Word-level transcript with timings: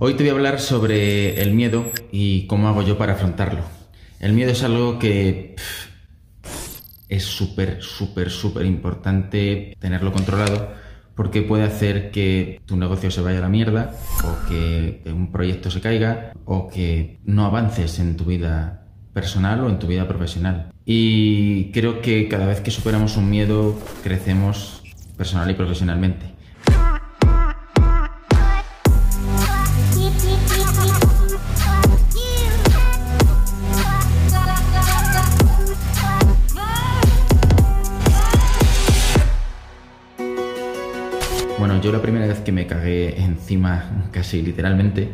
Hoy 0.00 0.14
te 0.14 0.22
voy 0.22 0.30
a 0.30 0.32
hablar 0.34 0.60
sobre 0.60 1.42
el 1.42 1.54
miedo 1.54 1.90
y 2.12 2.46
cómo 2.46 2.68
hago 2.68 2.82
yo 2.82 2.96
para 2.96 3.14
afrontarlo. 3.14 3.62
El 4.20 4.32
miedo 4.32 4.52
es 4.52 4.62
algo 4.62 5.00
que 5.00 5.56
es 7.08 7.24
súper, 7.24 7.82
súper, 7.82 8.30
súper 8.30 8.64
importante 8.64 9.76
tenerlo 9.80 10.12
controlado 10.12 10.70
porque 11.16 11.42
puede 11.42 11.64
hacer 11.64 12.12
que 12.12 12.60
tu 12.64 12.76
negocio 12.76 13.10
se 13.10 13.22
vaya 13.22 13.38
a 13.38 13.40
la 13.40 13.48
mierda 13.48 13.92
o 14.22 14.48
que 14.48 15.02
un 15.06 15.32
proyecto 15.32 15.68
se 15.68 15.80
caiga 15.80 16.32
o 16.44 16.68
que 16.68 17.18
no 17.24 17.44
avances 17.44 17.98
en 17.98 18.16
tu 18.16 18.24
vida 18.24 18.86
personal 19.12 19.64
o 19.64 19.68
en 19.68 19.80
tu 19.80 19.88
vida 19.88 20.06
profesional. 20.06 20.72
Y 20.84 21.72
creo 21.72 22.02
que 22.02 22.28
cada 22.28 22.46
vez 22.46 22.60
que 22.60 22.70
superamos 22.70 23.16
un 23.16 23.28
miedo 23.28 23.76
crecemos 24.04 24.80
personal 25.16 25.50
y 25.50 25.54
profesionalmente. 25.54 26.37
Bueno, 41.68 41.82
yo 41.82 41.92
la 41.92 42.00
primera 42.00 42.26
vez 42.26 42.40
que 42.40 42.50
me 42.50 42.66
cagué 42.66 43.20
encima, 43.20 44.08
casi 44.10 44.40
literalmente, 44.40 45.10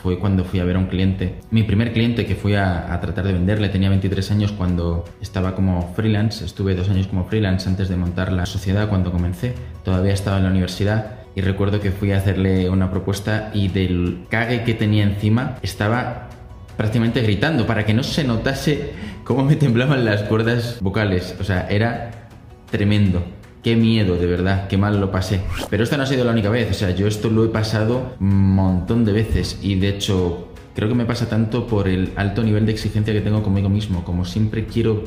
fue 0.00 0.20
cuando 0.20 0.44
fui 0.44 0.60
a 0.60 0.64
ver 0.64 0.76
a 0.76 0.78
un 0.78 0.86
cliente. 0.86 1.34
Mi 1.50 1.64
primer 1.64 1.92
cliente 1.92 2.26
que 2.26 2.36
fui 2.36 2.54
a, 2.54 2.96
tratar 3.00 3.26
de 3.26 3.32
venderle 3.32 3.70
tenía 3.70 3.88
23 3.88 4.30
años 4.30 4.52
cuando 4.52 5.04
estaba 5.20 5.56
como 5.56 5.92
freelance. 5.96 6.44
Estuve 6.44 6.76
dos 6.76 6.90
años 6.90 7.08
como 7.08 7.24
freelance 7.24 7.68
antes 7.68 7.88
de 7.88 7.96
montar 7.96 8.30
la 8.30 8.46
sociedad 8.46 8.88
cuando 8.88 9.10
comencé. 9.10 9.56
Todavía 9.82 10.12
estaba 10.12 10.36
en 10.36 10.44
la 10.44 10.50
universidad 10.50 11.14
y 11.34 11.40
recuerdo 11.40 11.80
que 11.80 11.90
fui 11.90 12.12
a 12.12 12.18
hacerle 12.18 12.70
una 12.70 12.88
propuesta 12.88 13.50
y 13.52 13.66
del 13.66 14.26
cague 14.30 14.62
que 14.62 14.74
tenía 14.74 15.02
encima 15.02 15.56
estaba 15.62 16.28
prácticamente 16.76 17.20
gritando 17.20 17.66
para 17.66 17.84
que 17.84 17.94
no 17.94 18.04
se 18.04 18.22
notase 18.22 18.92
cómo 19.24 19.42
me 19.42 19.56
temblaban 19.56 20.04
las 20.04 20.22
cuerdas 20.22 20.78
vocales. 20.80 21.34
O 21.40 21.42
sea, 21.42 21.66
era 21.68 22.28
tremendo. 22.70 23.24
Qué 23.66 23.74
miedo, 23.74 24.14
de 24.14 24.26
verdad, 24.26 24.68
qué 24.68 24.76
mal 24.76 25.00
lo 25.00 25.10
pasé. 25.10 25.40
Pero 25.68 25.82
esta 25.82 25.96
no 25.96 26.04
ha 26.04 26.06
sido 26.06 26.24
la 26.24 26.30
única 26.30 26.50
vez, 26.50 26.70
o 26.70 26.72
sea, 26.72 26.92
yo 26.92 27.08
esto 27.08 27.30
lo 27.30 27.44
he 27.44 27.48
pasado 27.48 28.14
un 28.20 28.54
montón 28.54 29.04
de 29.04 29.10
veces 29.10 29.58
y 29.60 29.74
de 29.74 29.88
hecho 29.88 30.52
creo 30.76 30.88
que 30.88 30.94
me 30.94 31.04
pasa 31.04 31.28
tanto 31.28 31.66
por 31.66 31.88
el 31.88 32.12
alto 32.14 32.44
nivel 32.44 32.64
de 32.64 32.70
exigencia 32.70 33.12
que 33.12 33.20
tengo 33.20 33.42
conmigo 33.42 33.68
mismo, 33.68 34.04
como 34.04 34.24
siempre 34.24 34.66
quiero 34.66 35.02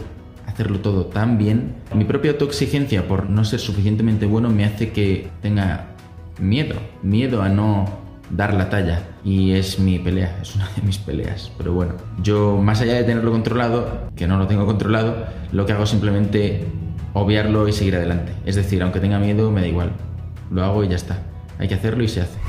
hacerlo 0.45 0.81
todo 0.81 1.05
tan 1.05 1.37
bien, 1.37 1.75
mi 1.95 2.03
propia 2.03 2.31
autoexigencia 2.31 3.07
por 3.07 3.29
no 3.29 3.45
ser 3.45 3.61
suficientemente 3.61 4.25
bueno 4.25 4.49
me 4.49 4.65
hace 4.65 4.89
que 4.89 5.29
tenga 5.41 5.95
miedo, 6.37 6.75
miedo 7.01 7.41
a 7.41 7.47
no 7.47 7.85
dar 8.29 8.53
la 8.55 8.69
talla 8.69 9.03
y 9.23 9.53
es 9.53 9.79
mi 9.79 9.99
pelea, 9.99 10.37
es 10.41 10.53
una 10.55 10.67
de 10.75 10.81
mis 10.81 10.97
peleas. 10.97 11.49
Pero 11.57 11.71
bueno, 11.71 11.93
yo 12.21 12.57
más 12.57 12.81
allá 12.81 12.95
de 12.95 13.05
tenerlo 13.05 13.31
controlado, 13.31 14.09
que 14.17 14.27
no 14.27 14.37
lo 14.37 14.47
tengo 14.47 14.65
controlado, 14.65 15.27
lo 15.53 15.65
que 15.65 15.71
hago 15.71 15.85
simplemente 15.85 16.67
obviarlo 17.13 17.67
y 17.67 17.73
seguir 17.73 17.95
adelante. 17.95 18.33
Es 18.45 18.55
decir, 18.55 18.81
aunque 18.81 18.99
tenga 18.99 19.19
miedo, 19.19 19.51
me 19.51 19.61
da 19.61 19.67
igual. 19.67 19.91
Lo 20.51 20.63
hago 20.63 20.83
y 20.83 20.87
ya 20.87 20.95
está. 20.95 21.17
Hay 21.57 21.67
que 21.67 21.75
hacerlo 21.75 22.03
y 22.03 22.07
se 22.07 22.21
hace. 22.21 22.39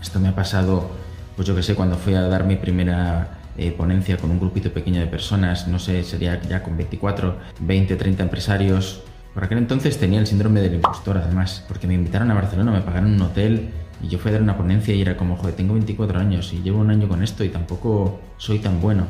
Esto 0.00 0.20
me 0.20 0.28
ha 0.28 0.34
pasado, 0.34 0.90
pues 1.36 1.48
yo 1.48 1.54
que 1.54 1.62
sé, 1.62 1.74
cuando 1.74 1.96
fui 1.96 2.14
a 2.14 2.22
dar 2.22 2.44
mi 2.44 2.56
primera 2.56 3.38
eh, 3.58 3.72
ponencia 3.72 4.16
con 4.16 4.30
un 4.30 4.38
grupito 4.38 4.70
pequeño 4.72 5.00
de 5.00 5.06
personas, 5.06 5.66
no 5.68 5.78
sé, 5.78 6.04
sería 6.04 6.40
ya 6.42 6.62
con 6.62 6.76
24, 6.76 7.36
20, 7.60 7.96
30 7.96 8.22
empresarios. 8.22 9.02
Por 9.32 9.44
aquel 9.44 9.58
entonces 9.58 9.98
tenía 9.98 10.20
el 10.20 10.26
síndrome 10.26 10.60
del 10.60 10.74
impostor, 10.74 11.18
además, 11.18 11.64
porque 11.68 11.86
me 11.86 11.94
invitaron 11.94 12.30
a 12.30 12.34
Barcelona, 12.34 12.72
me 12.72 12.80
pagaron 12.80 13.14
un 13.14 13.22
hotel 13.22 13.70
y 14.02 14.08
yo 14.08 14.18
fui 14.18 14.30
a 14.30 14.32
dar 14.32 14.42
una 14.42 14.56
ponencia 14.56 14.94
y 14.94 15.00
era 15.00 15.16
como, 15.16 15.36
joder, 15.36 15.54
tengo 15.54 15.74
24 15.74 16.18
años 16.18 16.52
y 16.52 16.62
llevo 16.62 16.80
un 16.80 16.90
año 16.90 17.08
con 17.08 17.22
esto 17.22 17.44
y 17.44 17.48
tampoco 17.48 18.20
soy 18.36 18.58
tan 18.58 18.80
bueno. 18.80 19.06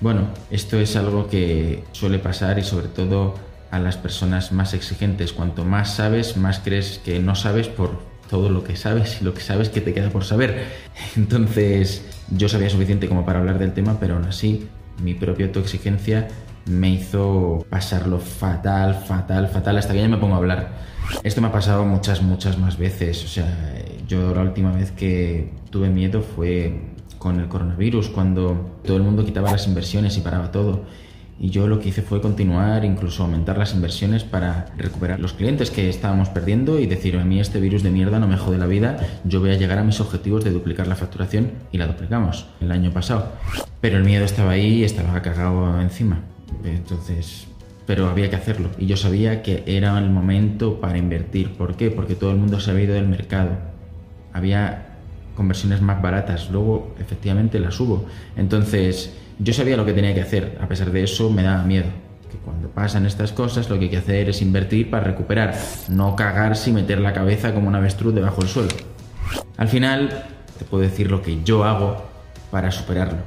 Bueno, 0.00 0.28
esto 0.50 0.78
es 0.78 0.94
algo 0.94 1.28
que 1.28 1.82
suele 1.92 2.20
pasar 2.20 2.58
y 2.58 2.62
sobre 2.62 2.88
todo 2.88 3.34
a 3.70 3.78
las 3.78 3.96
personas 3.96 4.52
más 4.52 4.74
exigentes. 4.74 5.32
Cuanto 5.32 5.64
más 5.64 5.94
sabes, 5.94 6.36
más 6.36 6.60
crees 6.60 7.00
que 7.04 7.18
no 7.18 7.34
sabes 7.34 7.68
por 7.68 7.98
todo 8.28 8.50
lo 8.50 8.64
que 8.64 8.76
sabes 8.76 9.18
y 9.20 9.24
lo 9.24 9.34
que 9.34 9.40
sabes 9.40 9.68
que 9.68 9.80
te 9.80 9.94
queda 9.94 10.10
por 10.10 10.24
saber. 10.24 10.66
Entonces, 11.16 12.04
yo 12.30 12.48
sabía 12.48 12.70
suficiente 12.70 13.08
como 13.08 13.24
para 13.24 13.40
hablar 13.40 13.58
del 13.58 13.72
tema, 13.72 13.98
pero 14.00 14.14
aún 14.16 14.26
así, 14.26 14.68
mi 15.02 15.14
propia 15.14 15.46
autoexigencia 15.46 16.28
me 16.66 16.90
hizo 16.90 17.66
pasarlo 17.70 18.18
fatal, 18.18 18.94
fatal, 18.94 19.48
fatal, 19.48 19.78
hasta 19.78 19.94
que 19.94 20.00
ya 20.00 20.08
me 20.08 20.18
pongo 20.18 20.34
a 20.34 20.38
hablar. 20.38 20.72
Esto 21.22 21.40
me 21.40 21.48
ha 21.48 21.52
pasado 21.52 21.84
muchas, 21.84 22.22
muchas 22.22 22.58
más 22.58 22.76
veces. 22.76 23.24
O 23.24 23.28
sea, 23.28 23.74
yo 24.06 24.34
la 24.34 24.42
última 24.42 24.72
vez 24.72 24.92
que 24.92 25.52
tuve 25.70 25.88
miedo 25.88 26.20
fue 26.20 26.94
con 27.18 27.40
el 27.40 27.48
coronavirus, 27.48 28.10
cuando 28.10 28.78
todo 28.84 28.96
el 28.96 29.02
mundo 29.02 29.24
quitaba 29.24 29.50
las 29.50 29.66
inversiones 29.66 30.16
y 30.18 30.20
paraba 30.20 30.52
todo 30.52 30.84
y 31.40 31.50
yo 31.50 31.68
lo 31.68 31.78
que 31.78 31.90
hice 31.90 32.02
fue 32.02 32.20
continuar, 32.20 32.84
incluso 32.84 33.22
aumentar 33.22 33.58
las 33.58 33.74
inversiones 33.74 34.24
para 34.24 34.66
recuperar 34.76 35.20
los 35.20 35.34
clientes 35.34 35.70
que 35.70 35.88
estábamos 35.88 36.28
perdiendo 36.28 36.80
y 36.80 36.86
decir, 36.86 37.16
a 37.16 37.24
mí 37.24 37.40
este 37.40 37.60
virus 37.60 37.82
de 37.82 37.90
mierda 37.90 38.18
no 38.18 38.26
me 38.26 38.36
jode 38.36 38.58
la 38.58 38.66
vida, 38.66 38.98
yo 39.24 39.40
voy 39.40 39.50
a 39.50 39.56
llegar 39.56 39.78
a 39.78 39.84
mis 39.84 40.00
objetivos 40.00 40.44
de 40.44 40.50
duplicar 40.50 40.88
la 40.88 40.96
facturación 40.96 41.52
y 41.70 41.78
la 41.78 41.86
duplicamos 41.86 42.46
el 42.60 42.72
año 42.72 42.90
pasado. 42.90 43.32
Pero 43.80 43.98
el 43.98 44.04
miedo 44.04 44.24
estaba 44.24 44.52
ahí 44.52 44.80
y 44.80 44.84
estaba 44.84 45.22
cagado 45.22 45.80
encima. 45.80 46.22
Entonces, 46.64 47.46
pero 47.86 48.08
había 48.08 48.28
que 48.28 48.36
hacerlo 48.36 48.70
y 48.76 48.86
yo 48.86 48.96
sabía 48.96 49.42
que 49.42 49.62
era 49.66 49.96
el 49.98 50.10
momento 50.10 50.80
para 50.80 50.98
invertir. 50.98 51.52
¿Por 51.52 51.76
qué? 51.76 51.90
Porque 51.90 52.16
todo 52.16 52.32
el 52.32 52.36
mundo 52.38 52.58
se 52.58 52.72
había 52.72 52.84
ido 52.84 52.94
del 52.94 53.08
mercado. 53.08 53.50
Había 54.32 54.97
conversiones 55.38 55.80
más 55.80 56.02
baratas, 56.02 56.50
luego 56.50 56.94
efectivamente 56.98 57.60
las 57.60 57.78
hubo. 57.78 58.04
Entonces, 58.36 59.14
yo 59.38 59.52
sabía 59.54 59.76
lo 59.76 59.86
que 59.86 59.92
tenía 59.92 60.12
que 60.12 60.20
hacer, 60.20 60.58
a 60.60 60.66
pesar 60.66 60.90
de 60.90 61.04
eso 61.04 61.30
me 61.30 61.44
daba 61.44 61.62
miedo. 61.62 61.86
Que 62.30 62.36
cuando 62.38 62.68
pasan 62.68 63.06
estas 63.06 63.32
cosas 63.32 63.70
lo 63.70 63.78
que 63.78 63.84
hay 63.84 63.90
que 63.90 63.96
hacer 63.98 64.28
es 64.28 64.42
invertir 64.42 64.90
para 64.90 65.04
recuperar, 65.04 65.56
no 65.88 66.16
cagarse 66.16 66.70
y 66.70 66.72
meter 66.72 67.00
la 67.00 67.12
cabeza 67.12 67.54
como 67.54 67.68
un 67.68 67.76
avestruz 67.76 68.14
debajo 68.14 68.40
del 68.42 68.50
suelo. 68.50 68.68
Al 69.56 69.68
final 69.68 70.26
te 70.58 70.64
puedo 70.64 70.82
decir 70.82 71.08
lo 71.08 71.22
que 71.22 71.42
yo 71.44 71.62
hago 71.62 72.04
para 72.50 72.72
superarlo, 72.72 73.20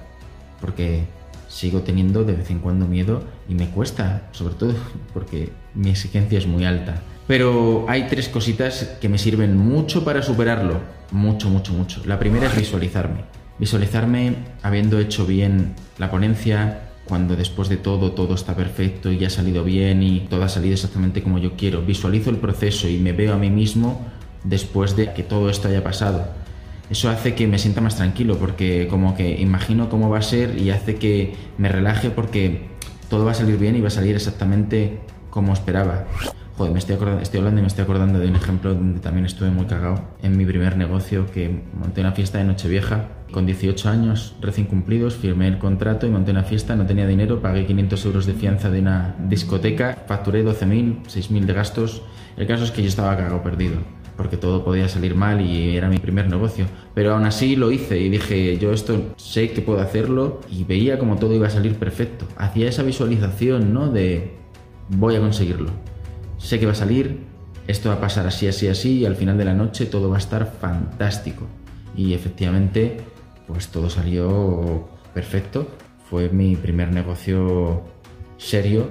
porque 0.59 1.05
sigo 1.47 1.81
teniendo 1.81 2.25
de 2.25 2.33
vez 2.33 2.51
en 2.51 2.59
cuando 2.59 2.87
miedo 2.87 3.23
y 3.47 3.55
me 3.55 3.69
cuesta, 3.69 4.23
sobre 4.31 4.55
todo 4.55 4.73
porque 5.13 5.49
mi 5.73 5.89
exigencia 5.89 6.37
es 6.37 6.45
muy 6.45 6.65
alta. 6.65 7.01
Pero 7.31 7.85
hay 7.87 8.07
tres 8.09 8.27
cositas 8.27 8.97
que 8.99 9.07
me 9.07 9.17
sirven 9.17 9.55
mucho 9.55 10.03
para 10.03 10.21
superarlo, 10.21 10.81
mucho, 11.11 11.49
mucho, 11.49 11.71
mucho. 11.71 12.01
La 12.05 12.19
primera 12.19 12.47
es 12.47 12.57
visualizarme. 12.57 13.21
Visualizarme 13.57 14.35
habiendo 14.63 14.99
hecho 14.99 15.25
bien 15.25 15.73
la 15.97 16.11
ponencia, 16.11 16.89
cuando 17.05 17.37
después 17.37 17.69
de 17.69 17.77
todo 17.77 18.11
todo 18.11 18.35
está 18.35 18.53
perfecto 18.53 19.13
y 19.13 19.23
ha 19.23 19.29
salido 19.29 19.63
bien 19.63 20.03
y 20.03 20.27
todo 20.29 20.43
ha 20.43 20.49
salido 20.49 20.73
exactamente 20.73 21.23
como 21.23 21.37
yo 21.37 21.55
quiero. 21.55 21.81
Visualizo 21.83 22.31
el 22.31 22.35
proceso 22.35 22.89
y 22.89 22.97
me 22.97 23.13
veo 23.13 23.33
a 23.33 23.37
mí 23.37 23.49
mismo 23.49 24.05
después 24.43 24.97
de 24.97 25.13
que 25.13 25.23
todo 25.23 25.49
esto 25.49 25.69
haya 25.69 25.85
pasado. 25.85 26.27
Eso 26.89 27.09
hace 27.09 27.33
que 27.33 27.47
me 27.47 27.59
sienta 27.59 27.79
más 27.79 27.95
tranquilo 27.95 28.37
porque 28.39 28.89
como 28.89 29.15
que 29.15 29.39
imagino 29.39 29.87
cómo 29.87 30.09
va 30.09 30.17
a 30.17 30.21
ser 30.21 30.57
y 30.57 30.69
hace 30.71 30.95
que 30.95 31.33
me 31.57 31.69
relaje 31.69 32.09
porque 32.09 32.71
todo 33.09 33.23
va 33.23 33.31
a 33.31 33.35
salir 33.35 33.57
bien 33.57 33.77
y 33.77 33.79
va 33.79 33.87
a 33.87 33.91
salir 33.91 34.17
exactamente 34.17 34.99
como 35.29 35.53
esperaba. 35.53 36.07
Joder, 36.61 36.73
me 36.73 36.77
estoy, 36.77 36.95
estoy 37.23 37.39
hablando 37.39 37.59
y 37.59 37.63
me 37.63 37.67
estoy 37.69 37.81
acordando 37.85 38.19
de 38.19 38.27
un 38.27 38.35
ejemplo 38.35 38.75
donde 38.75 38.99
también 38.99 39.25
estuve 39.25 39.49
muy 39.49 39.65
cagado 39.65 39.99
en 40.21 40.37
mi 40.37 40.45
primer 40.45 40.77
negocio 40.77 41.25
que 41.25 41.49
monté 41.73 42.01
una 42.01 42.11
fiesta 42.11 42.37
de 42.37 42.43
Nochevieja. 42.43 43.07
Con 43.31 43.47
18 43.47 43.89
años 43.89 44.35
recién 44.41 44.67
cumplidos, 44.67 45.15
firmé 45.15 45.47
el 45.47 45.57
contrato 45.57 46.05
y 46.05 46.11
monté 46.11 46.29
una 46.29 46.43
fiesta, 46.43 46.75
no 46.75 46.85
tenía 46.85 47.07
dinero, 47.07 47.41
pagué 47.41 47.65
500 47.65 48.05
euros 48.05 48.25
de 48.27 48.33
fianza 48.33 48.69
de 48.69 48.79
una 48.79 49.15
discoteca, 49.27 50.03
facturé 50.05 50.45
12.000, 50.45 51.05
6.000 51.05 51.45
de 51.45 51.53
gastos. 51.53 52.03
El 52.37 52.45
caso 52.45 52.63
es 52.63 52.69
que 52.69 52.83
yo 52.83 52.89
estaba 52.89 53.17
cagado 53.17 53.41
perdido 53.41 53.77
porque 54.15 54.37
todo 54.37 54.63
podía 54.63 54.87
salir 54.87 55.15
mal 55.15 55.41
y 55.41 55.75
era 55.75 55.89
mi 55.89 55.97
primer 55.97 56.29
negocio. 56.29 56.67
Pero 56.93 57.15
aún 57.15 57.25
así 57.25 57.55
lo 57.55 57.71
hice 57.71 57.97
y 57.97 58.09
dije, 58.09 58.59
yo 58.59 58.71
esto 58.71 59.15
sé 59.17 59.49
que 59.49 59.63
puedo 59.63 59.79
hacerlo 59.79 60.41
y 60.47 60.63
veía 60.63 60.99
como 60.99 61.15
todo 61.15 61.33
iba 61.33 61.47
a 61.47 61.49
salir 61.49 61.73
perfecto. 61.73 62.27
Hacía 62.37 62.69
esa 62.69 62.83
visualización, 62.83 63.73
¿no? 63.73 63.89
De 63.89 64.35
voy 64.89 65.15
a 65.15 65.19
conseguirlo 65.19 65.71
sé 66.41 66.59
que 66.59 66.65
va 66.65 66.71
a 66.71 66.75
salir, 66.75 67.19
esto 67.67 67.89
va 67.89 67.95
a 67.95 68.01
pasar 68.01 68.27
así, 68.27 68.47
así, 68.47 68.67
así, 68.67 68.99
y 68.99 69.05
al 69.05 69.15
final 69.15 69.37
de 69.37 69.45
la 69.45 69.53
noche 69.53 69.85
todo 69.85 70.09
va 70.09 70.15
a 70.15 70.19
estar 70.19 70.51
fantástico. 70.59 71.47
Y 71.95 72.13
efectivamente, 72.13 72.97
pues 73.47 73.67
todo 73.67 73.89
salió 73.89 74.87
perfecto. 75.13 75.67
Fue 76.09 76.29
mi 76.29 76.55
primer 76.55 76.91
negocio 76.91 77.83
serio, 78.37 78.89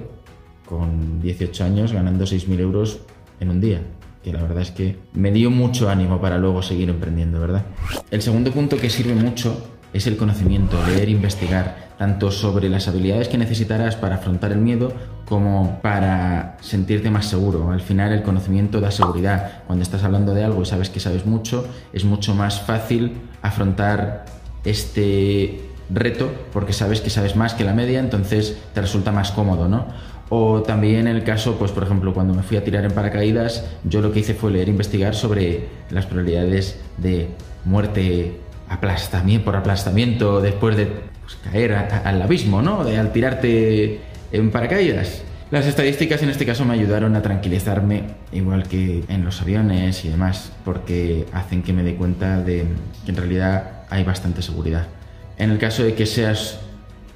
con 0.65 1.21
18 1.21 1.63
años, 1.63 1.91
ganando 1.91 2.25
6.000 2.25 2.59
euros 2.59 3.01
en 3.39 3.49
un 3.49 3.59
día 3.59 3.81
que 4.23 4.31
la 4.31 4.41
verdad 4.41 4.61
es 4.61 4.71
que 4.71 4.97
me 5.13 5.31
dio 5.31 5.49
mucho 5.49 5.89
ánimo 5.89 6.21
para 6.21 6.37
luego 6.37 6.61
seguir 6.61 6.89
emprendiendo, 6.89 7.39
¿verdad? 7.39 7.65
El 8.11 8.21
segundo 8.21 8.51
punto 8.51 8.77
que 8.77 8.89
sirve 8.89 9.15
mucho 9.15 9.65
es 9.93 10.07
el 10.07 10.15
conocimiento, 10.15 10.77
leer, 10.87 11.09
investigar, 11.09 11.89
tanto 11.97 12.31
sobre 12.31 12.69
las 12.69 12.87
habilidades 12.87 13.27
que 13.27 13.37
necesitarás 13.37 13.95
para 13.95 14.15
afrontar 14.15 14.51
el 14.51 14.59
miedo 14.59 14.93
como 15.31 15.79
para 15.81 16.57
sentirte 16.59 17.09
más 17.09 17.25
seguro. 17.25 17.71
Al 17.71 17.79
final 17.79 18.11
el 18.11 18.21
conocimiento 18.21 18.81
da 18.81 18.91
seguridad. 18.91 19.61
Cuando 19.65 19.81
estás 19.81 20.03
hablando 20.03 20.33
de 20.33 20.43
algo 20.43 20.61
y 20.61 20.65
sabes 20.65 20.89
que 20.89 20.99
sabes 20.99 21.25
mucho, 21.25 21.65
es 21.93 22.03
mucho 22.03 22.35
más 22.35 22.59
fácil 22.59 23.13
afrontar 23.41 24.25
este 24.65 25.61
reto 25.89 26.29
porque 26.51 26.73
sabes 26.73 26.99
que 26.99 27.09
sabes 27.09 27.37
más 27.37 27.53
que 27.53 27.63
la 27.63 27.71
media, 27.71 28.01
entonces 28.01 28.57
te 28.73 28.81
resulta 28.81 29.13
más 29.13 29.31
cómodo, 29.31 29.69
¿no? 29.69 29.85
O 30.27 30.63
también 30.63 31.07
el 31.07 31.23
caso, 31.23 31.55
pues 31.57 31.71
por 31.71 31.83
ejemplo, 31.83 32.13
cuando 32.13 32.33
me 32.33 32.43
fui 32.43 32.57
a 32.57 32.65
tirar 32.65 32.83
en 32.83 32.91
paracaídas, 32.91 33.63
yo 33.85 34.01
lo 34.01 34.11
que 34.11 34.19
hice 34.19 34.33
fue 34.33 34.51
leer 34.51 34.67
e 34.67 34.71
investigar 34.71 35.15
sobre 35.15 35.69
las 35.91 36.07
probabilidades 36.07 36.77
de 36.97 37.29
muerte 37.63 38.37
aplastamiento, 38.67 39.45
por 39.45 39.55
aplastamiento 39.55 40.41
después 40.41 40.75
de 40.75 40.87
pues, 40.87 41.37
caer 41.41 41.73
al 41.73 42.21
abismo, 42.21 42.61
¿no? 42.61 42.83
De, 42.83 42.97
al 42.97 43.13
tirarte 43.13 44.10
en 44.31 44.51
paracaídas. 44.51 45.23
Las 45.51 45.65
estadísticas 45.65 46.23
en 46.23 46.29
este 46.29 46.45
caso 46.45 46.63
me 46.63 46.73
ayudaron 46.73 47.15
a 47.15 47.21
tranquilizarme, 47.21 48.03
igual 48.31 48.63
que 48.63 49.03
en 49.09 49.25
los 49.25 49.41
aviones 49.41 50.05
y 50.05 50.09
demás, 50.09 50.53
porque 50.63 51.25
hacen 51.33 51.61
que 51.61 51.73
me 51.73 51.83
dé 51.83 51.95
cuenta 51.95 52.41
de 52.41 52.65
que 53.03 53.11
en 53.11 53.17
realidad 53.17 53.83
hay 53.89 54.05
bastante 54.05 54.41
seguridad. 54.41 54.87
En 55.37 55.49
el 55.51 55.57
caso 55.57 55.83
de 55.83 55.93
que 55.93 56.05
seas 56.05 56.59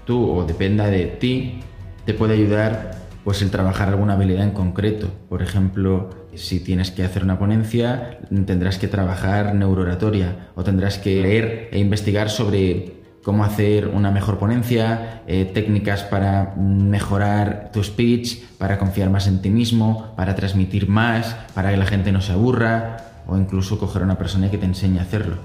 tú 0.04 0.30
o 0.30 0.46
dependa 0.46 0.88
de 0.88 1.06
ti, 1.06 1.62
te 2.06 2.14
puede 2.14 2.34
ayudar 2.34 3.06
pues 3.24 3.42
el 3.42 3.50
trabajar 3.50 3.90
alguna 3.90 4.14
habilidad 4.14 4.44
en 4.44 4.52
concreto. 4.52 5.10
Por 5.30 5.42
ejemplo, 5.42 6.10
si 6.36 6.60
tienes 6.60 6.92
que 6.92 7.04
hacer 7.04 7.24
una 7.24 7.40
ponencia, 7.40 8.20
tendrás 8.46 8.78
que 8.78 8.88
trabajar 8.88 9.56
neurooratoria 9.56 10.50
o 10.56 10.64
tendrás 10.64 11.00
que 11.00 11.22
leer 11.22 11.70
e 11.72 11.80
investigar 11.80 12.30
sobre 12.30 12.95
cómo 13.25 13.44
hacer 13.44 13.88
una 13.88 14.12
mejor 14.12 14.38
ponencia, 14.38 15.24
eh, 15.25 15.45
técnicas 15.45 16.04
para 16.04 16.54
mejorar 16.56 17.72
tu 17.74 17.83
speech, 17.83 18.44
para 18.60 18.77
confiar 18.77 19.10
más 19.10 19.25
en 19.25 19.42
ti 19.42 19.50
mismo, 19.50 20.13
para 20.16 20.36
transmitir 20.36 20.88
más, 20.88 21.36
para 21.56 21.72
que 21.72 21.77
la 21.77 21.88
gente 21.88 22.12
no 22.12 22.22
se 22.22 22.33
aburra 22.33 23.24
o 23.25 23.36
incluso 23.36 23.80
coger 23.80 24.04
a 24.04 24.06
una 24.06 24.19
persona 24.19 24.51
que 24.51 24.60
te 24.60 24.68
enseñe 24.68 25.00
a 25.00 25.01
hacerlo. 25.01 25.38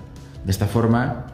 De 0.44 0.50
esta 0.50 0.66
forma 0.66 1.24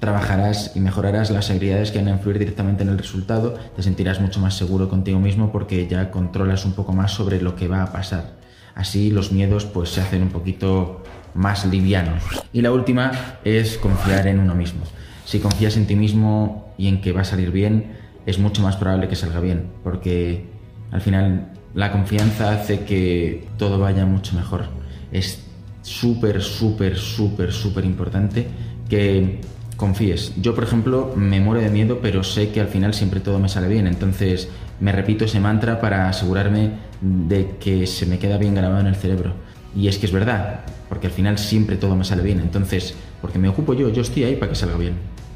trabajarás 0.00 0.72
y 0.74 0.80
mejorarás 0.80 1.30
las 1.30 1.48
habilidades 1.50 1.92
que 1.92 1.98
van 1.98 2.08
a 2.08 2.10
influir 2.10 2.40
directamente 2.40 2.82
en 2.82 2.88
el 2.88 2.98
resultado, 2.98 3.54
te 3.76 3.84
sentirás 3.84 4.20
mucho 4.20 4.40
más 4.40 4.54
seguro 4.56 4.88
contigo 4.88 5.20
mismo 5.20 5.52
porque 5.52 5.86
ya 5.86 6.10
controlas 6.10 6.64
un 6.64 6.72
poco 6.72 6.92
más 6.92 7.12
sobre 7.12 7.40
lo 7.40 7.54
que 7.54 7.68
va 7.68 7.84
a 7.84 7.92
pasar. 7.92 8.32
Así 8.74 9.12
los 9.12 9.30
miedos 9.30 9.64
pues 9.64 9.90
se 9.90 10.00
hacen 10.00 10.22
un 10.22 10.30
poquito 10.30 11.04
más 11.34 11.64
livianos. 11.66 12.24
Y 12.52 12.62
la 12.62 12.72
última 12.72 13.12
es 13.44 13.78
confiar 13.78 14.26
en 14.26 14.40
uno 14.40 14.56
mismo. 14.56 14.82
Si 15.24 15.38
confías 15.40 15.76
en 15.76 15.86
ti 15.86 15.96
mismo 15.96 16.72
y 16.76 16.88
en 16.88 17.00
que 17.00 17.12
va 17.12 17.22
a 17.22 17.24
salir 17.24 17.50
bien, 17.50 17.92
es 18.26 18.38
mucho 18.38 18.62
más 18.62 18.76
probable 18.76 19.08
que 19.08 19.16
salga 19.16 19.40
bien, 19.40 19.66
porque 19.82 20.44
al 20.90 21.00
final 21.00 21.52
la 21.74 21.92
confianza 21.92 22.52
hace 22.52 22.80
que 22.80 23.46
todo 23.58 23.78
vaya 23.78 24.06
mucho 24.06 24.36
mejor. 24.36 24.66
Es 25.12 25.44
súper, 25.82 26.42
súper, 26.42 26.96
súper, 26.96 27.52
súper 27.52 27.84
importante 27.84 28.46
que 28.88 29.40
confíes. 29.76 30.32
Yo, 30.40 30.54
por 30.54 30.64
ejemplo, 30.64 31.12
me 31.16 31.40
muero 31.40 31.60
de 31.60 31.70
miedo, 31.70 31.98
pero 32.00 32.22
sé 32.22 32.50
que 32.50 32.60
al 32.60 32.68
final 32.68 32.94
siempre 32.94 33.20
todo 33.20 33.38
me 33.38 33.48
sale 33.48 33.68
bien. 33.68 33.86
Entonces 33.86 34.48
me 34.80 34.92
repito 34.92 35.24
ese 35.24 35.40
mantra 35.40 35.80
para 35.80 36.08
asegurarme 36.08 36.70
de 37.00 37.56
que 37.60 37.86
se 37.86 38.06
me 38.06 38.18
queda 38.18 38.38
bien 38.38 38.54
grabado 38.54 38.80
en 38.80 38.86
el 38.86 38.96
cerebro. 38.96 39.34
Y 39.76 39.88
es 39.88 39.98
que 39.98 40.06
es 40.06 40.12
verdad, 40.12 40.60
porque 40.88 41.08
al 41.08 41.12
final 41.12 41.38
siempre 41.38 41.76
todo 41.76 41.96
me 41.96 42.04
sale 42.04 42.22
bien. 42.22 42.40
Entonces, 42.40 42.94
porque 43.20 43.38
me 43.38 43.48
ocupo 43.48 43.74
yo, 43.74 43.90
yo 43.90 44.02
estoy 44.02 44.24
ahí 44.24 44.36
para 44.36 44.50
que 44.50 44.56
salga 44.56 44.76
bien. 44.76 44.94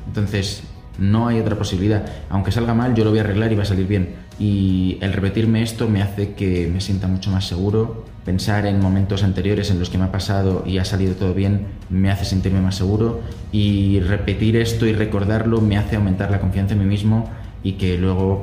Entonces, 0.09 0.65
no 0.99 1.29
hay 1.29 1.39
otra 1.39 1.57
posibilidad. 1.57 2.05
Aunque 2.29 2.51
salga 2.51 2.75
mal, 2.75 2.95
yo 2.95 3.05
lo 3.05 3.11
voy 3.11 3.21
a 3.21 3.23
arreglar 3.23 3.53
y 3.53 3.55
va 3.55 3.63
a 3.63 3.67
salir 3.67 3.87
bien. 3.87 4.17
Y 4.39 4.99
el 5.01 5.13
repetirme 5.13 5.63
esto 5.63 5.89
me 5.89 6.03
hace 6.03 6.35
que 6.35 6.69
me 6.73 6.81
sienta 6.81 7.07
mucho 7.07 7.31
más 7.31 7.47
seguro. 7.47 8.05
Pensar 8.25 8.67
en 8.67 8.81
momentos 8.81 9.23
anteriores 9.23 9.71
en 9.71 9.79
los 9.79 9.91
que 9.91 9.99
me 9.99 10.05
ha 10.05 10.13
pasado 10.13 10.65
y 10.67 10.79
ha 10.79 10.85
salido 10.85 11.15
todo 11.15 11.33
bien 11.35 11.69
me 11.89 12.11
hace 12.11 12.25
sentirme 12.25 12.61
más 12.61 12.77
seguro. 12.77 13.21
Y 13.53 14.01
repetir 14.01 14.57
esto 14.57 14.87
y 14.87 14.93
recordarlo 14.93 15.61
me 15.61 15.79
hace 15.79 15.97
aumentar 15.97 16.31
la 16.31 16.41
confianza 16.41 16.75
en 16.75 16.81
mí 16.81 16.87
mismo 16.87 17.31
y 17.63 17.73
que 17.73 17.97
luego 17.97 18.43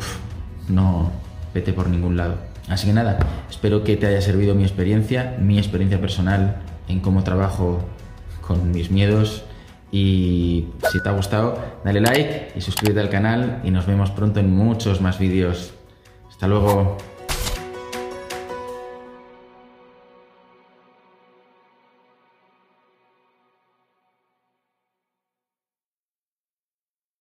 no 0.69 1.12
vete 1.53 1.73
por 1.73 1.89
ningún 1.89 2.17
lado. 2.17 2.38
Así 2.67 2.88
que 2.88 2.94
nada, 2.94 3.19
espero 3.50 3.83
que 3.83 3.95
te 3.95 4.07
haya 4.07 4.21
servido 4.21 4.56
mi 4.56 4.63
experiencia, 4.63 5.38
mi 5.39 5.57
experiencia 5.59 6.01
personal 6.01 6.57
en 6.88 7.00
cómo 7.00 7.23
trabajo 7.23 7.85
con 8.41 8.71
mis 8.71 8.89
miedos 8.91 9.44
y 9.92 10.68
si 10.92 11.02
te 11.02 11.10
ha 11.10 11.14
gustado, 11.14 11.58
dale 11.84 12.02
like 12.02 12.52
y 12.56 12.62
suscríbete 12.62 13.00
al 13.00 13.10
canal 13.10 13.62
y 13.64 13.72
nos 13.72 13.86
vemos 13.86 14.12
pronto 14.12 14.40
en 14.40 14.56
muchos 14.56 15.02
más 15.02 15.20
vídeos. 15.20 15.74
Hasta 16.30 16.48
luego. 16.48 16.98